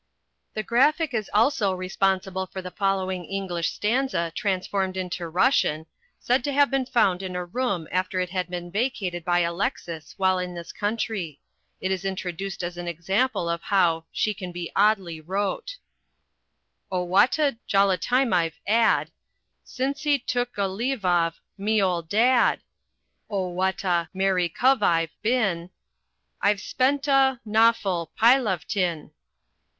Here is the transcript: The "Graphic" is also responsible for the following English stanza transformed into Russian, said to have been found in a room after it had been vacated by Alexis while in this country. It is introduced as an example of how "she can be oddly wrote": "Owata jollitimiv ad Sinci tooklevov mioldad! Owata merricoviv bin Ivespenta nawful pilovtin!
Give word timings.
The 0.55 0.63
"Graphic" 0.63 1.13
is 1.13 1.29
also 1.31 1.73
responsible 1.75 2.47
for 2.47 2.59
the 2.59 2.71
following 2.71 3.23
English 3.23 3.71
stanza 3.73 4.31
transformed 4.33 4.97
into 4.97 5.29
Russian, 5.29 5.85
said 6.19 6.43
to 6.45 6.51
have 6.53 6.71
been 6.71 6.87
found 6.87 7.21
in 7.21 7.35
a 7.35 7.45
room 7.45 7.87
after 7.91 8.19
it 8.19 8.31
had 8.31 8.49
been 8.49 8.71
vacated 8.71 9.23
by 9.23 9.41
Alexis 9.41 10.15
while 10.17 10.39
in 10.39 10.55
this 10.55 10.71
country. 10.71 11.39
It 11.79 11.91
is 11.91 12.03
introduced 12.03 12.63
as 12.63 12.77
an 12.77 12.87
example 12.87 13.47
of 13.47 13.61
how 13.61 14.05
"she 14.11 14.33
can 14.33 14.51
be 14.51 14.71
oddly 14.75 15.21
wrote": 15.21 15.77
"Owata 16.91 17.59
jollitimiv 17.71 18.53
ad 18.65 19.11
Sinci 19.63 20.25
tooklevov 20.25 21.35
mioldad! 21.59 22.57
Owata 23.29 24.07
merricoviv 24.15 25.09
bin 25.21 25.69
Ivespenta 26.43 27.39
nawful 27.45 28.09
pilovtin! 28.19 29.11